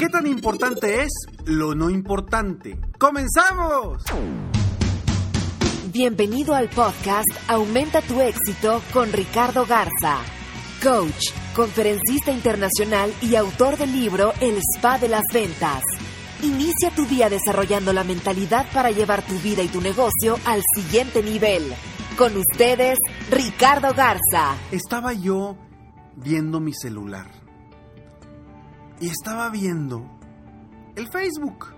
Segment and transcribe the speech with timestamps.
[0.00, 1.12] ¿Qué tan importante es
[1.44, 2.80] lo no importante?
[2.98, 4.02] ¡Comenzamos!
[5.92, 10.16] Bienvenido al podcast Aumenta tu éxito con Ricardo Garza,
[10.82, 15.82] coach, conferencista internacional y autor del libro El Spa de las Ventas.
[16.42, 21.22] Inicia tu día desarrollando la mentalidad para llevar tu vida y tu negocio al siguiente
[21.22, 21.74] nivel.
[22.16, 22.98] Con ustedes,
[23.30, 24.56] Ricardo Garza.
[24.72, 25.58] Estaba yo
[26.16, 27.39] viendo mi celular
[29.00, 30.04] y estaba viendo
[30.94, 31.68] el Facebook.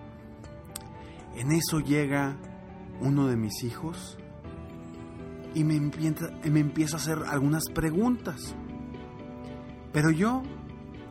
[1.37, 2.37] En eso llega
[3.01, 4.19] uno de mis hijos
[5.55, 8.55] y me empieza, me empieza a hacer algunas preguntas.
[9.93, 10.43] Pero yo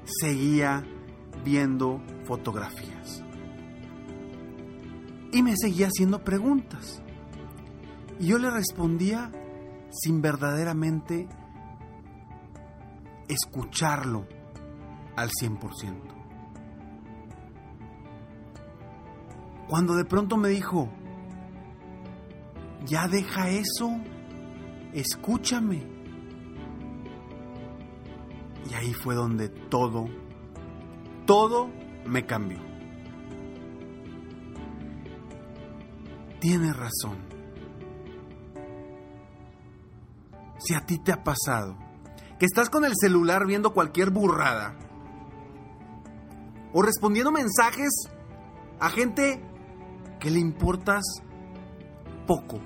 [0.03, 0.83] seguía
[1.43, 3.23] viendo fotografías.
[5.31, 7.01] Y me seguía haciendo preguntas.
[8.19, 9.31] Y yo le respondía
[9.91, 11.27] sin verdaderamente
[13.29, 14.27] escucharlo
[15.21, 16.21] al 100%.
[19.67, 20.89] Cuando de pronto me dijo,
[22.85, 24.01] ya deja eso,
[24.93, 25.87] escúchame.
[28.69, 30.05] Y ahí fue donde todo,
[31.25, 31.69] todo
[32.05, 32.59] me cambió.
[36.39, 37.17] Tienes razón.
[40.57, 41.77] Si a ti te ha pasado
[42.39, 44.75] que estás con el celular viendo cualquier burrada,
[46.73, 47.91] o respondiendo mensajes
[48.79, 49.41] a gente
[50.19, 51.03] que le importas
[52.25, 52.59] poco.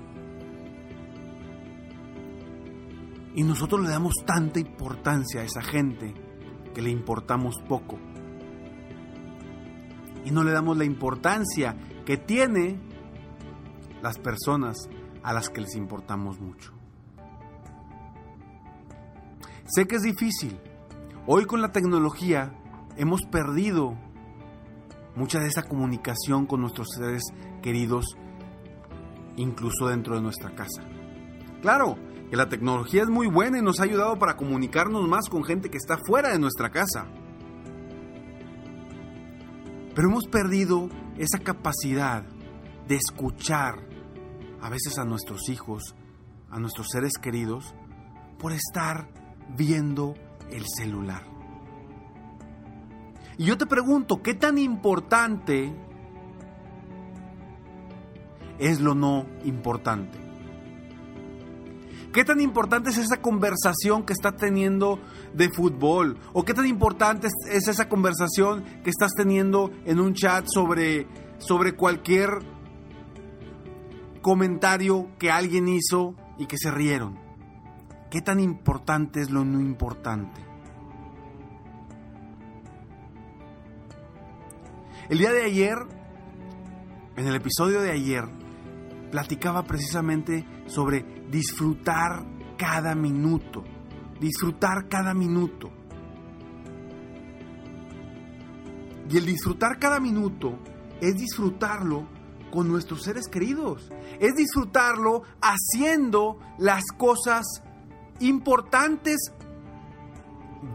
[3.34, 6.14] Y nosotros le damos tanta importancia a esa gente
[6.74, 7.98] que le importamos poco.
[10.24, 12.80] Y no le damos la importancia que tiene
[14.02, 14.76] las personas
[15.22, 16.72] a las que les importamos mucho.
[19.66, 20.58] Sé que es difícil.
[21.26, 22.52] Hoy con la tecnología
[22.96, 23.96] hemos perdido
[25.14, 27.22] mucha de esa comunicación con nuestros seres
[27.62, 28.16] queridos,
[29.36, 30.82] incluso dentro de nuestra casa.
[31.62, 31.96] Claro,
[32.30, 35.70] que la tecnología es muy buena y nos ha ayudado para comunicarnos más con gente
[35.70, 37.06] que está fuera de nuestra casa.
[39.94, 42.24] Pero hemos perdido esa capacidad
[42.86, 43.86] de escuchar
[44.60, 45.94] a veces a nuestros hijos,
[46.50, 47.74] a nuestros seres queridos,
[48.38, 49.08] por estar
[49.56, 50.14] viendo
[50.50, 51.35] el celular.
[53.38, 55.74] Y yo te pregunto, ¿qué tan importante
[58.58, 60.26] es lo no importante?
[62.16, 64.98] ¿Qué tan importante es esa conversación que estás teniendo
[65.34, 66.16] de fútbol?
[66.32, 71.74] ¿O qué tan importante es esa conversación que estás teniendo en un chat sobre, sobre
[71.74, 72.30] cualquier
[74.22, 77.18] comentario que alguien hizo y que se rieron?
[78.10, 80.45] ¿Qué tan importante es lo no importante?
[85.08, 85.76] El día de ayer,
[87.16, 88.24] en el episodio de ayer,
[89.12, 92.26] platicaba precisamente sobre disfrutar
[92.58, 93.62] cada minuto.
[94.18, 95.70] Disfrutar cada minuto.
[99.08, 100.58] Y el disfrutar cada minuto
[101.00, 102.08] es disfrutarlo
[102.50, 103.92] con nuestros seres queridos.
[104.18, 107.44] Es disfrutarlo haciendo las cosas
[108.18, 109.32] importantes,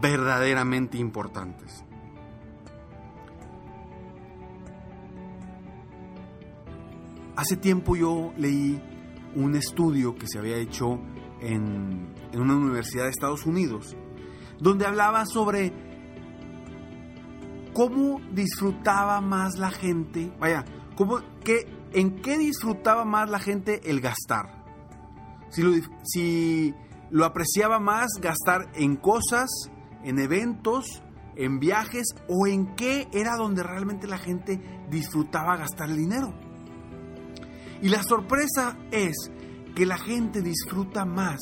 [0.00, 1.84] verdaderamente importantes.
[7.36, 8.80] Hace tiempo yo leí
[9.34, 11.00] un estudio que se había hecho
[11.40, 13.96] en, una universidad de Estados Unidos,
[14.58, 15.72] donde hablaba sobre
[17.72, 20.64] cómo disfrutaba más la gente, vaya,
[20.94, 21.20] cómo,
[21.92, 24.62] en qué disfrutaba más la gente el gastar.
[25.50, 25.72] Si lo,
[26.04, 26.74] si
[27.10, 29.50] lo apreciaba más gastar en cosas
[30.04, 31.02] en eventos,
[31.36, 36.34] en viajes o en qué era donde realmente la gente disfrutaba gastar el dinero.
[37.82, 39.30] Y la sorpresa es
[39.74, 41.40] que la gente disfruta más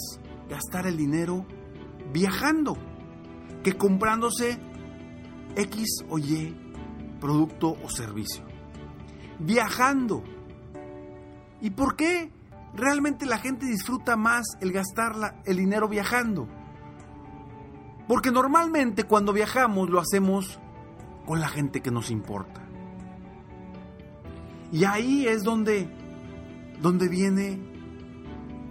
[0.49, 1.47] gastar el dinero
[2.13, 2.77] viajando
[3.63, 4.59] que comprándose
[5.55, 6.57] X o Y
[7.21, 8.43] producto o servicio.
[9.39, 10.25] Viajando.
[11.61, 12.33] ¿Y por qué
[12.75, 16.49] realmente la gente disfruta más el gastar el dinero viajando?
[18.09, 20.59] Porque normalmente cuando viajamos lo hacemos
[21.27, 22.63] con la gente que nos importa.
[24.73, 25.89] Y ahí es donde,
[26.81, 27.59] donde viene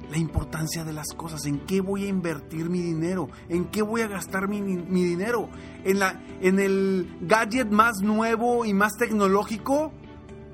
[0.09, 4.01] la importancia de las cosas, en qué voy a invertir mi dinero, en qué voy
[4.01, 5.49] a gastar mi, dinero,
[5.83, 9.91] en, la, en el gadget más nuevo y más tecnológico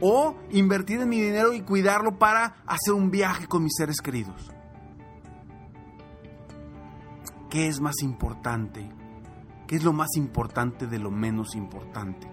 [0.01, 4.51] o invertir en mi dinero y cuidarlo para hacer un viaje con mis seres queridos.
[7.49, 8.91] ¿Qué es más importante?
[9.67, 12.27] ¿Qué es lo más importante de lo menos importante?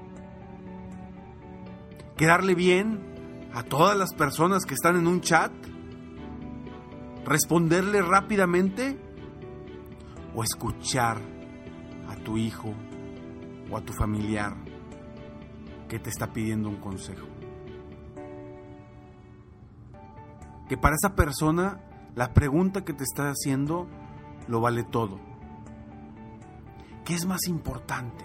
[2.16, 3.11] ¿Quedarle bien
[3.54, 5.52] a todas las personas que están en un chat?
[7.24, 8.98] responderle rápidamente
[10.34, 11.18] o escuchar
[12.08, 12.74] a tu hijo
[13.70, 14.56] o a tu familiar
[15.88, 17.26] que te está pidiendo un consejo.
[20.68, 21.80] Que para esa persona
[22.14, 23.88] la pregunta que te está haciendo
[24.48, 25.20] lo vale todo.
[27.04, 28.24] ¿Qué es más importante?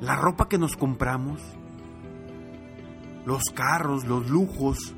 [0.00, 1.40] ¿La ropa que nos compramos?
[3.24, 4.94] ¿Los carros, los lujos,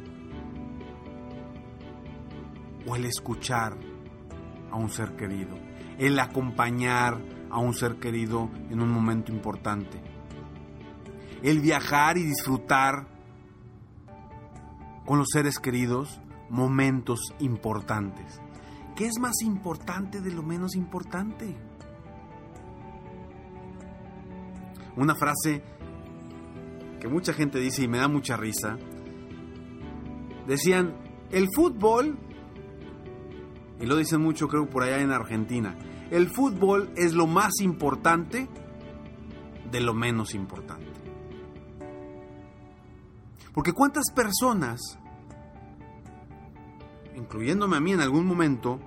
[2.86, 3.76] o el escuchar
[4.70, 5.56] a un ser querido,
[5.98, 7.20] el acompañar
[7.50, 10.00] a un ser querido en un momento importante,
[11.42, 13.06] el viajar y disfrutar
[15.04, 16.20] con los seres queridos
[16.50, 18.40] momentos importantes.
[18.94, 21.54] ¿Qué es más importante de lo menos importante?
[24.96, 25.62] Una frase
[27.00, 28.78] que mucha gente dice y me da mucha risa.
[30.46, 30.94] Decían,
[31.30, 32.18] el fútbol
[33.80, 35.76] y lo dicen mucho creo por allá en Argentina,
[36.10, 38.48] el fútbol es lo más importante
[39.70, 40.86] de lo menos importante.
[43.52, 44.98] Porque cuántas personas,
[47.16, 48.80] incluyéndome a mí en algún momento,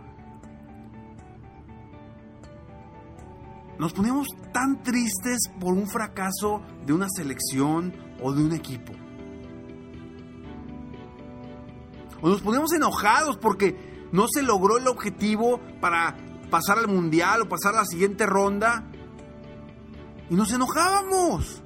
[3.80, 8.92] nos ponemos tan tristes por un fracaso de una selección o de un equipo.
[12.22, 16.18] O nos ponemos enojados porque no se logró el objetivo para
[16.52, 18.84] pasar al mundial o pasar a la siguiente ronda.
[20.30, 21.64] Y nos enojábamos.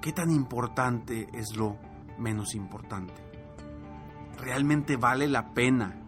[0.00, 1.76] ¿Qué tan importante es lo
[2.18, 3.12] menos importante?
[4.38, 6.00] ¿Realmente vale la pena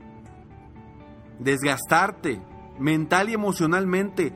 [1.38, 4.32] desgastarte mental y emocionalmente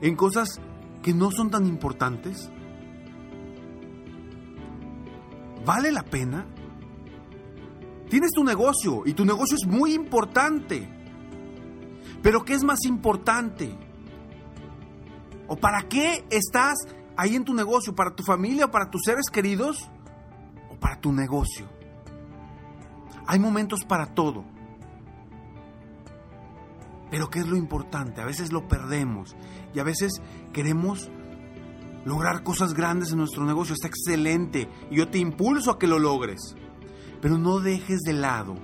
[0.00, 0.60] en cosas
[1.02, 2.50] que no son tan importantes?
[5.64, 6.46] ¿Vale la pena?
[8.08, 10.88] Tienes tu negocio y tu negocio es muy importante.
[12.22, 13.74] Pero ¿qué es más importante?
[15.48, 16.74] ¿O para qué estás
[17.16, 17.94] ahí en tu negocio?
[17.94, 19.88] ¿Para tu familia o para tus seres queridos?
[20.70, 21.66] ¿O para tu negocio?
[23.26, 24.44] Hay momentos para todo.
[27.12, 28.22] Pero ¿qué es lo importante?
[28.22, 29.36] A veces lo perdemos
[29.74, 30.22] y a veces
[30.54, 31.10] queremos
[32.06, 33.74] lograr cosas grandes en nuestro negocio.
[33.74, 36.56] Está excelente y yo te impulso a que lo logres.
[37.20, 38.54] Pero no dejes de lado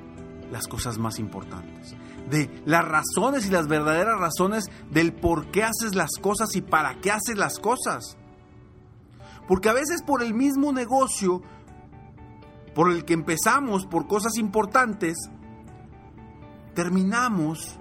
[0.50, 1.94] las cosas más importantes,
[2.30, 7.00] de las razones y las verdaderas razones del por qué haces las cosas y para
[7.00, 8.16] qué haces las cosas.
[9.46, 11.42] Porque a veces por el mismo negocio
[12.74, 15.18] por el que empezamos, por cosas importantes,
[16.74, 17.78] terminamos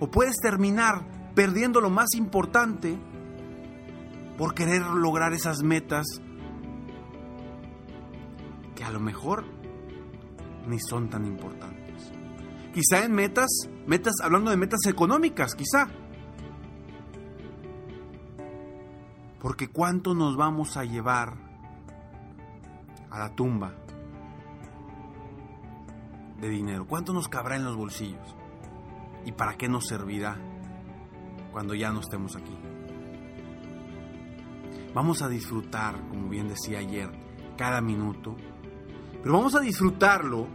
[0.00, 2.98] o puedes terminar perdiendo lo más importante
[4.38, 6.06] por querer lograr esas metas
[8.74, 9.44] que a lo mejor
[10.66, 12.12] ni son tan importantes.
[12.72, 13.48] Quizá en metas,
[13.86, 15.88] metas, hablando de metas económicas, quizá.
[19.40, 21.34] Porque cuánto nos vamos a llevar
[23.10, 23.74] a la tumba
[26.40, 28.34] de dinero, cuánto nos cabrá en los bolsillos
[29.24, 30.36] y para qué nos servirá
[31.52, 32.56] cuando ya no estemos aquí.
[34.94, 37.10] Vamos a disfrutar, como bien decía ayer,
[37.56, 38.36] cada minuto
[39.24, 40.46] pero vamos a disfrutarlo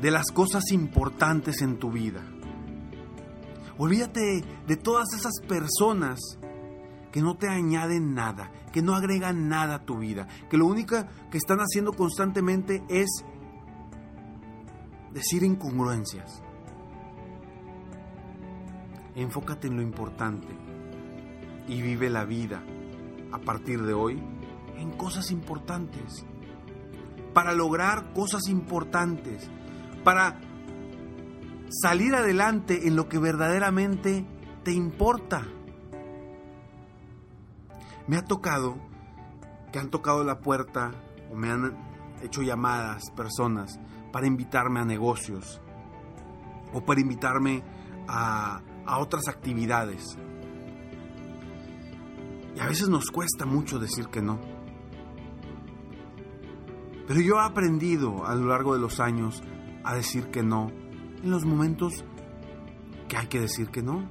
[0.00, 2.26] de las cosas importantes en tu vida.
[3.78, 6.18] Olvídate de todas esas personas
[7.12, 10.96] que no te añaden nada, que no agregan nada a tu vida, que lo único
[11.30, 13.24] que están haciendo constantemente es
[15.12, 16.42] decir incongruencias.
[19.14, 20.48] Enfócate en lo importante
[21.66, 22.62] y vive la vida
[23.32, 24.22] a partir de hoy
[24.76, 26.24] en cosas importantes.
[27.34, 29.50] Para lograr cosas importantes.
[30.02, 30.40] Para
[31.68, 34.24] salir adelante en lo que verdaderamente
[34.64, 35.46] te importa.
[38.06, 38.76] Me ha tocado
[39.72, 40.92] que han tocado la puerta
[41.30, 41.76] o me han
[42.22, 43.78] hecho llamadas personas
[44.12, 45.60] para invitarme a negocios
[46.72, 47.62] o para invitarme
[48.08, 50.18] a, a otras actividades.
[52.56, 54.40] Y a veces nos cuesta mucho decir que no.
[57.06, 59.42] Pero yo he aprendido a lo largo de los años
[59.84, 60.72] a decir que no
[61.22, 62.04] en los momentos
[63.08, 64.10] que hay que decir que no.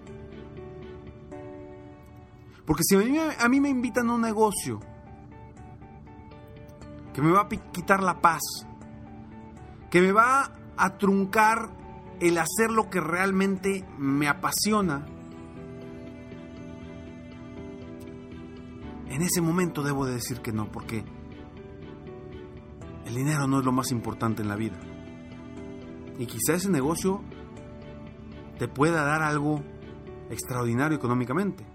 [2.66, 4.80] Porque si a mí, me invitan a un negocio
[7.14, 8.42] que me va a quitar la paz,
[9.90, 11.77] que me va a truncar
[12.20, 15.06] el hacer lo que realmente me apasiona,
[19.08, 21.04] en ese momento debo de decir que no, porque
[23.06, 24.80] el dinero no es lo más importante en la vida.
[26.20, 27.22] Y quizá ese negocio
[28.58, 29.62] te pueda dar algo
[30.30, 31.66] extraordinario económicamente.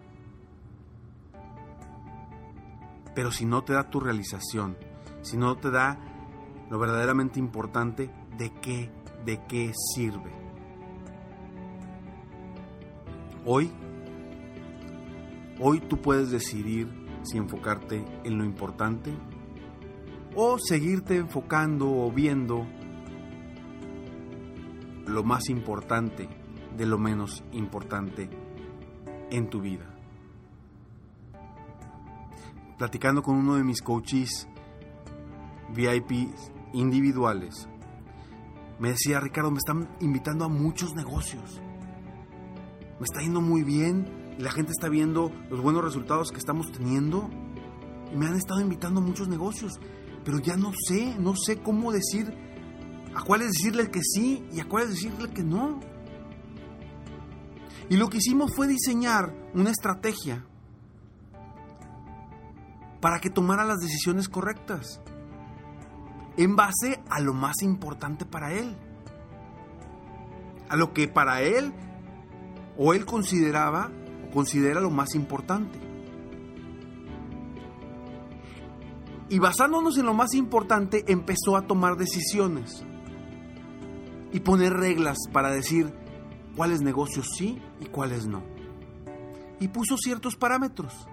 [3.14, 4.76] Pero si no te da tu realización,
[5.22, 5.98] si no te da
[6.70, 8.90] lo verdaderamente importante, ¿de qué,
[9.24, 10.30] de qué sirve?
[13.44, 13.70] Hoy,
[15.60, 16.88] hoy tú puedes decidir
[17.22, 19.12] si enfocarte en lo importante
[20.34, 22.66] o seguirte enfocando o viendo
[25.06, 26.28] lo más importante
[26.76, 28.30] de lo menos importante
[29.30, 29.86] en tu vida.
[32.78, 34.48] Platicando con uno de mis coaches
[35.74, 36.30] VIP
[36.72, 37.68] individuales,
[38.82, 41.62] me decía, Ricardo, me están invitando a muchos negocios.
[42.98, 47.30] Me está yendo muy bien la gente está viendo los buenos resultados que estamos teniendo.
[48.12, 49.80] Y me han estado invitando a muchos negocios,
[50.24, 52.34] pero ya no sé, no sé cómo decir
[53.14, 55.78] a cuáles decirle que sí y a cuáles decirle que no.
[57.88, 60.44] Y lo que hicimos fue diseñar una estrategia
[63.00, 65.00] para que tomara las decisiones correctas
[66.36, 68.76] en base a lo más importante para él.
[70.68, 71.72] A lo que para él
[72.78, 73.90] o él consideraba
[74.26, 75.78] o considera lo más importante.
[79.28, 82.84] Y basándonos en lo más importante, empezó a tomar decisiones
[84.30, 85.92] y poner reglas para decir
[86.56, 88.42] cuáles negocios sí y cuáles no.
[89.60, 91.06] Y puso ciertos parámetros.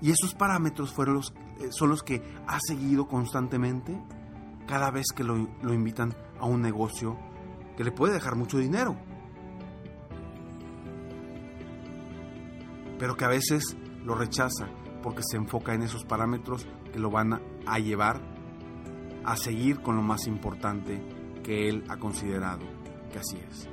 [0.00, 1.34] Y esos parámetros fueron los,
[1.70, 3.98] son los que ha seguido constantemente
[4.66, 7.16] cada vez que lo, lo invitan a un negocio
[7.76, 8.96] que le puede dejar mucho dinero.
[12.98, 14.68] Pero que a veces lo rechaza
[15.02, 18.20] porque se enfoca en esos parámetros que lo van a llevar
[19.24, 21.00] a seguir con lo más importante
[21.42, 22.64] que él ha considerado
[23.12, 23.68] que así es.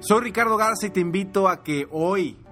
[0.00, 2.43] Soy Ricardo Garza y te invito a que hoy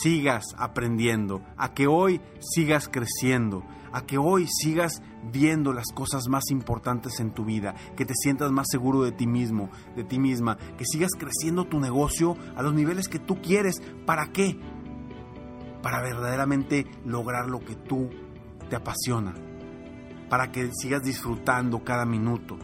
[0.00, 6.50] sigas aprendiendo, a que hoy sigas creciendo, a que hoy sigas viendo las cosas más
[6.50, 10.56] importantes en tu vida, que te sientas más seguro de ti mismo, de ti misma,
[10.76, 13.80] que sigas creciendo tu negocio a los niveles que tú quieres.
[14.04, 14.58] ¿Para qué?
[15.82, 18.10] Para verdaderamente lograr lo que tú
[18.68, 19.34] te apasiona,
[20.28, 22.58] para que sigas disfrutando cada minuto,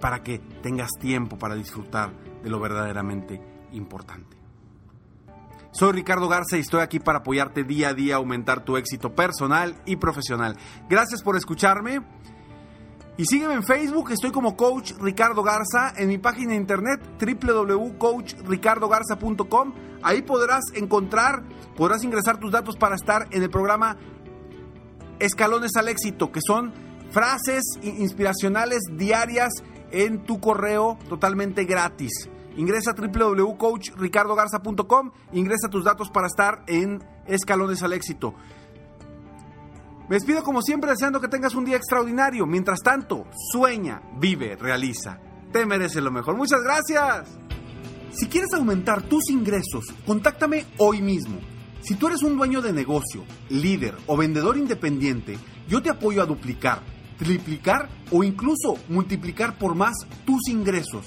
[0.00, 2.12] para que tengas tiempo para disfrutar
[2.42, 3.40] de lo verdaderamente
[3.72, 4.45] importante.
[5.78, 9.14] Soy Ricardo Garza y estoy aquí para apoyarte día a día a aumentar tu éxito
[9.14, 10.56] personal y profesional.
[10.88, 12.00] Gracias por escucharme.
[13.18, 19.74] Y sígueme en Facebook, estoy como Coach Ricardo Garza, en mi página de internet www.coachricardogarza.com.
[20.02, 21.42] Ahí podrás encontrar,
[21.76, 23.98] podrás ingresar tus datos para estar en el programa
[25.18, 26.72] escalones al éxito, que son
[27.10, 29.52] frases inspiracionales diarias
[29.90, 32.30] en tu correo totalmente gratis.
[32.56, 38.34] Ingresa a www.coachricardogarza.com, ingresa tus datos para estar en escalones al éxito.
[40.08, 42.46] Me despido como siempre deseando que tengas un día extraordinario.
[42.46, 45.20] Mientras tanto, sueña, vive, realiza.
[45.52, 46.36] Te mereces lo mejor.
[46.36, 47.38] Muchas gracias.
[48.10, 51.38] Si quieres aumentar tus ingresos, contáctame hoy mismo
[51.86, 56.26] si tú eres un dueño de negocio, líder o vendedor independiente, yo te apoyo a
[56.26, 56.82] duplicar,
[57.16, 59.94] triplicar o incluso multiplicar por más
[60.24, 61.06] tus ingresos.